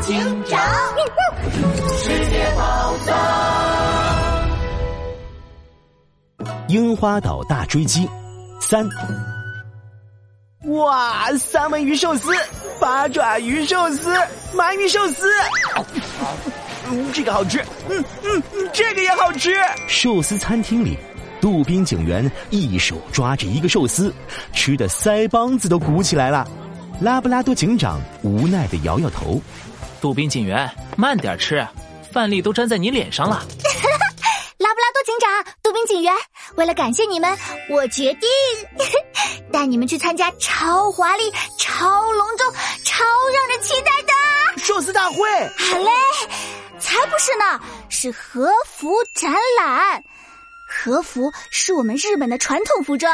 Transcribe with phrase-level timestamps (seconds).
[0.00, 0.16] 警
[0.46, 0.58] 长，
[1.98, 3.16] 世界宝藏，
[6.68, 8.08] 樱花岛大追击
[8.60, 8.88] 三。
[10.64, 12.32] 哇，三文鱼寿司、
[12.80, 14.14] 八爪鱼寿司、
[14.54, 15.26] 鳗鱼寿司，
[16.90, 18.42] 嗯，这个好吃，嗯嗯，
[18.72, 19.54] 这个也好吃。
[19.86, 20.96] 寿司餐厅里，
[21.40, 24.14] 杜宾警员一手抓着一个寿司，
[24.52, 26.48] 吃的腮帮子都鼓起来了。
[27.00, 29.40] 拉布拉多警长无奈的摇摇头
[30.00, 31.66] ：“杜宾警员，慢点吃，
[32.12, 33.44] 饭粒都粘在你脸上了。
[34.58, 36.14] ”拉布拉多警长，杜宾警员，
[36.56, 37.36] 为了感谢你们，
[37.68, 38.28] 我决定
[39.52, 42.52] 带你们去参加超华丽、超隆重、
[42.84, 45.16] 超让人期待的寿司大会。
[45.56, 45.90] 好嘞，
[46.78, 50.02] 才不是呢，是和服展览。
[50.68, 53.12] 和服是我们日本的传统服装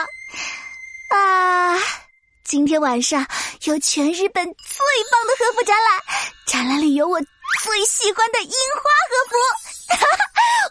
[1.09, 1.79] 啊。
[2.47, 3.27] 今天晚上
[3.65, 4.79] 有全日本最
[5.11, 6.01] 棒的和服展览，
[6.47, 9.35] 展览里有我最喜欢的樱花和服。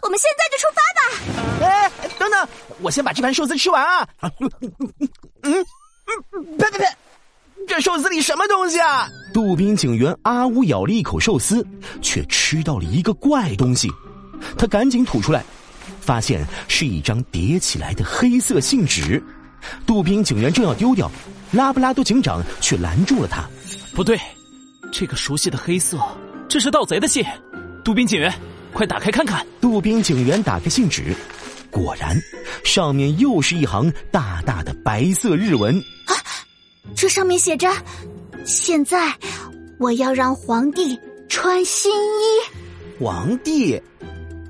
[0.02, 1.66] 我们现在就出发吧！
[1.66, 2.48] 哎，等等，
[2.80, 4.08] 我先把这盘寿司吃完啊！
[4.20, 4.50] 嗯
[5.42, 5.66] 嗯，
[6.56, 6.86] 呸呸呸！
[7.68, 9.06] 这寿司里什么东西啊？
[9.34, 11.62] 杜宾警员阿乌咬了一口寿司，
[12.00, 13.90] 却吃到了一个怪东西，
[14.56, 15.44] 他赶紧吐出来，
[16.00, 19.22] 发现是一张叠起来的黑色信纸。
[19.86, 21.10] 杜宾警员正要丢掉。
[21.52, 23.44] 拉布拉多警长却拦住了他。
[23.94, 24.18] 不对，
[24.92, 25.98] 这个熟悉的黑色，
[26.48, 27.24] 这是盗贼的信。
[27.84, 28.32] 杜宾警员，
[28.72, 29.46] 快打开看看。
[29.60, 31.14] 杜宾警员打开信纸，
[31.70, 32.16] 果然，
[32.62, 35.74] 上面又是一行大大的白色日文。
[36.06, 36.12] 啊，
[36.94, 37.68] 这上面写着
[38.44, 39.12] ：“现在
[39.78, 43.80] 我要让皇帝穿新衣。”皇帝，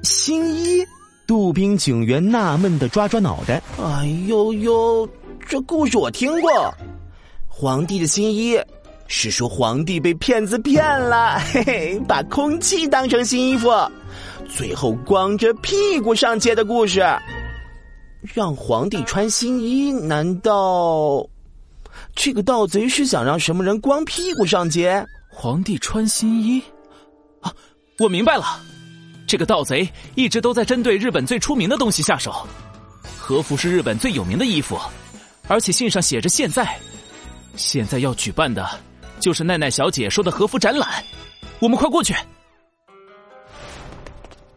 [0.03, 0.85] 新衣？
[1.27, 3.63] 杜宾警员纳闷的抓抓脑袋。
[3.83, 5.09] 哎呦呦！
[5.49, 6.75] 这故事我听过，
[7.59, 8.55] 皇帝的新衣
[9.07, 13.71] 是说皇帝被骗子骗了， 嘿嘿，把空气当成新衣服，
[14.47, 17.03] 最后光着屁股上街的故事。
[18.21, 21.27] 让皇帝穿新衣，难道
[22.15, 25.03] 这个盗贼是想让什么人光屁股上街？
[25.31, 26.63] 皇帝穿新衣
[27.41, 27.51] 啊，
[27.99, 28.61] 我明白了，
[29.27, 32.47] 这个盗贼一直都在针对日本最出名的东西下手，
[33.19, 34.79] 和服是日本最有名的衣服。
[35.49, 36.79] 而且信上写着，现在，
[37.57, 38.69] 现在要举办的，
[39.19, 40.89] 就是奈奈小姐说的和服展览，
[41.59, 42.15] 我们快过去。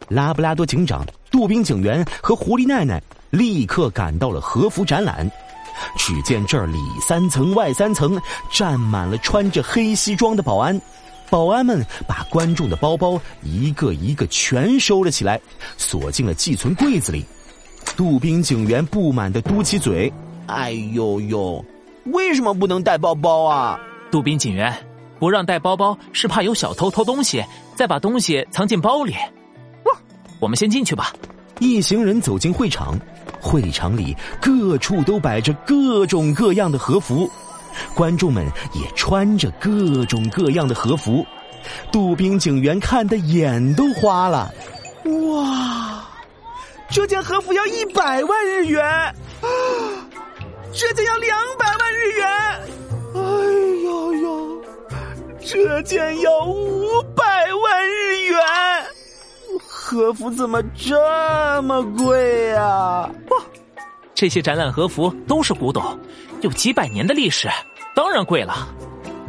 [0.08, 5.30] 拉布拉多警长、杜宾警员和狐狸奈奈立刻赶到了和服展览。
[5.98, 8.20] 只见这儿里三层外三层，
[8.52, 10.80] 站满了穿着黑西装的保安。
[11.30, 15.40] 保安们把观众的包包一个一个全收了起来，
[15.78, 17.24] 锁进了寄存柜子里。
[17.96, 20.12] 杜宾警员不满的嘟起嘴。
[20.48, 21.64] 哎呦呦，
[22.12, 23.80] 为什么不能带包包啊？
[24.12, 24.74] 杜宾警员，
[25.20, 27.44] 不让带包包是怕有小偷偷东西，
[27.76, 29.14] 再把东西藏进包里。
[29.84, 29.94] 哇
[30.40, 31.14] 我们先进去吧。
[31.60, 32.98] 一行人走进会场，
[33.42, 37.30] 会场里各处都摆着各种各样的和服，
[37.94, 41.26] 观众们也穿着各种各样的和服。
[41.92, 44.50] 杜宾警员看的眼都花了。
[45.34, 46.08] 哇，
[46.90, 49.14] 这件和服要一百万日元！
[50.72, 52.28] 这件要两百万日元，
[53.16, 53.22] 哎
[53.84, 54.62] 呦呦！
[55.42, 57.24] 这件要五百
[57.64, 58.40] 万日元，
[59.68, 63.10] 和服怎么这么贵啊？
[63.30, 63.38] 哇，
[64.14, 66.00] 这些展览和服都是古董，
[66.42, 67.50] 有几百年的历史，
[67.96, 68.68] 当然贵了。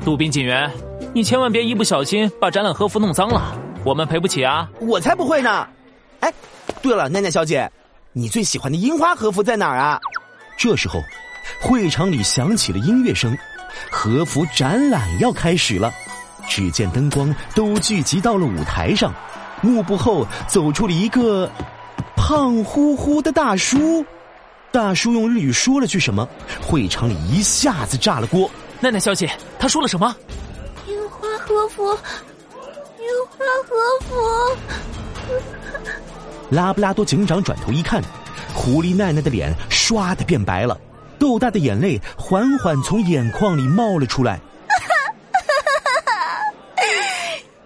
[0.04, 0.70] 杜宾警员，
[1.14, 4.68] 你千万别一不小心把展览和服弄脏了，我们赔不起啊！
[4.80, 5.66] 我才不会呢！
[6.20, 6.32] 哎，
[6.82, 7.70] 对了，奈奈小姐，
[8.12, 9.98] 你最喜欢的樱花和服在哪儿啊？
[10.58, 11.00] 这时候。
[11.60, 13.36] 会场里响起了音乐声，
[13.90, 15.92] 和服展览要开始了。
[16.48, 19.14] 只见灯光都聚集到了舞台上，
[19.60, 21.48] 幕布后走出了一个
[22.16, 24.04] 胖乎乎的大叔。
[24.72, 26.28] 大叔用日语说了句什么，
[26.60, 28.50] 会场里一下子炸了锅。
[28.80, 30.14] 奈奈小姐，他说了什么？
[30.86, 31.92] 樱花和服，
[32.98, 33.74] 樱花和
[34.06, 34.14] 服。
[36.50, 38.02] 拉布拉多警长转头一看，
[38.54, 40.76] 狐狸奈奈的脸唰的变白了。
[41.20, 44.40] 豆大的眼泪缓缓从眼眶里冒了出来。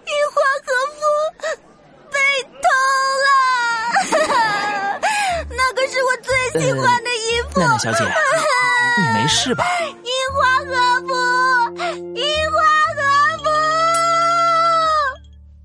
[0.04, 1.00] 樱花和服
[2.10, 2.18] 被
[2.60, 2.68] 偷
[3.24, 3.28] 了，
[5.48, 7.60] 那可是我最喜欢的衣服。
[7.60, 8.00] 奈奈小姐，
[9.00, 9.64] 你没事吧？
[10.02, 10.72] 樱花和
[11.06, 11.08] 服，
[12.16, 12.56] 樱花
[12.96, 13.00] 和
[13.38, 13.44] 服。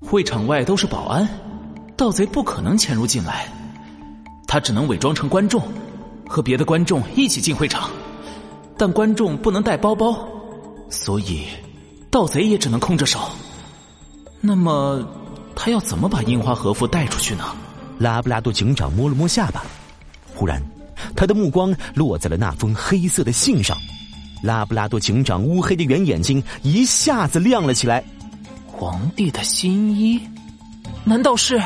[0.06, 1.28] 会场外都是保安，
[1.96, 3.48] 盗贼不可能潜入进来，
[4.46, 5.62] 他只能伪装成观众。
[6.30, 7.90] 和别的观众一起进会场，
[8.78, 10.16] 但观众不能带包包，
[10.88, 11.42] 所以
[12.08, 13.18] 盗贼也只能空着手。
[14.40, 15.04] 那么，
[15.56, 17.44] 他要怎么把樱花和服带出去呢？
[17.98, 19.64] 拉布拉多警长摸了摸下巴，
[20.32, 20.62] 忽然，
[21.16, 23.76] 他的目光落在了那封黑色的信上。
[24.40, 28.04] 拉布拉多警长乌黑的圆眼睛一下子亮了起来。
[28.68, 30.20] 皇帝的新衣，
[31.02, 31.60] 难道是？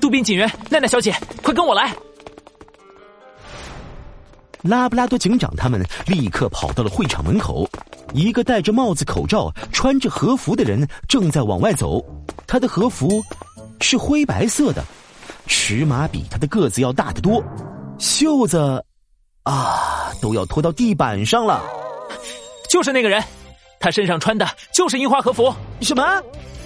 [0.00, 1.92] 杜宾警员，奈奈小姐，快跟我来！
[4.64, 7.68] 拉布拉多警长他们立刻跑到了会场门口。
[8.14, 12.02] 一个戴着帽子、口罩、穿着和服的人正在往外走。
[12.46, 13.22] 他的和服
[13.80, 14.82] 是灰白色的，
[15.46, 17.44] 尺码比他的个子要大得多，
[17.98, 18.82] 袖子
[19.42, 21.62] 啊都要拖到地板上了。
[22.70, 23.22] 就是那个人，
[23.78, 25.54] 他身上穿的就是樱花和服。
[25.82, 26.02] 什么？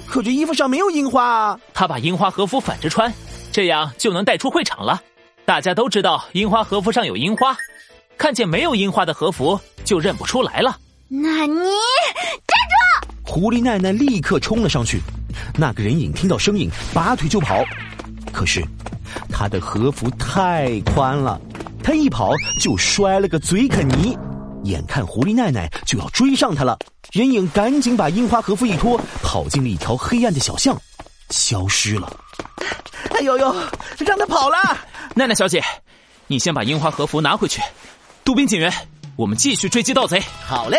[0.06, 1.60] 可这衣服上没有樱花啊！
[1.74, 3.12] 他把樱花和服反着穿，
[3.50, 5.02] 这样就能带出会场了。
[5.48, 7.56] 大家都知道樱花和服上有樱花，
[8.18, 10.76] 看见没有樱花的和服就认不出来了。
[11.08, 11.56] 纳尼
[12.46, 13.08] 站住！
[13.24, 15.00] 狐狸奈奈立刻冲了上去。
[15.56, 17.64] 那个人影听到声音，拔腿就跑。
[18.30, 18.62] 可是
[19.32, 21.40] 他的和服太宽了，
[21.82, 24.14] 他一跑就摔了个嘴啃泥。
[24.64, 26.78] 眼看狐狸奈奈就要追上他了，
[27.10, 30.78] 人影赶紧把樱花和服一脱，跑进了一条黑暗的小巷，
[31.30, 32.14] 消失了。
[33.12, 33.54] 哎呦呦，
[34.00, 34.56] 让他跑了！
[35.18, 35.60] 奈奈小姐，
[36.28, 37.60] 你先把樱花和服拿回去。
[38.24, 38.72] 杜宾警员。
[39.16, 40.22] 我们继续追击盗贼。
[40.46, 40.78] 好嘞，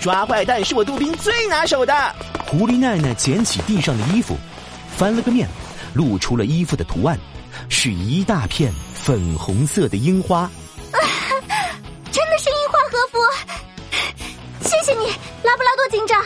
[0.00, 1.94] 抓坏蛋是我杜宾最拿手的。
[2.48, 4.36] 狐狸奈奈捡起地上的衣服，
[4.96, 5.48] 翻了个面，
[5.94, 7.16] 露出了衣服的图案，
[7.68, 10.40] 是一大片粉红色的樱花。
[10.40, 10.50] 啊，
[12.10, 14.68] 真的是樱花和服！
[14.68, 15.06] 谢谢你，
[15.44, 16.20] 拉布拉多警长。